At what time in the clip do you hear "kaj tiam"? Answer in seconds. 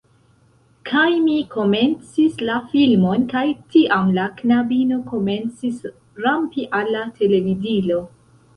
3.35-4.09